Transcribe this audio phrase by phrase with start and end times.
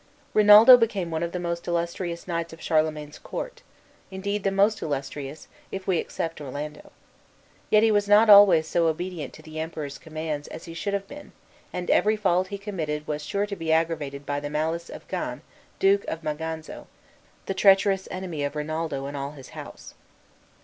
[0.33, 3.61] Rinaldo became one of the most illustrious knights of Charlemagne's court,
[4.09, 6.91] indeed, the most illustrious, if we except Orlando.
[7.69, 11.07] Yet he was not always so obedient to the Emperor's commands as he should have
[11.07, 11.33] been,
[11.71, 15.43] and every fault he committed was sure to be aggravated by the malice of Gan,
[15.77, 16.87] Duke of Maganza,
[17.45, 19.93] the treacherous enemy of Rinaldo and all his house.